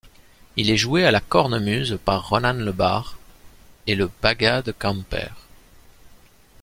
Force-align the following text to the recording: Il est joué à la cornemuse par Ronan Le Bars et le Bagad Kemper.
Il 0.57 0.71
est 0.71 0.77
joué 0.77 1.05
à 1.05 1.11
la 1.11 1.19
cornemuse 1.19 1.99
par 2.03 2.27
Ronan 2.27 2.53
Le 2.65 2.71
Bars 2.71 3.19
et 3.85 3.93
le 3.93 4.09
Bagad 4.23 4.73
Kemper. 4.79 5.29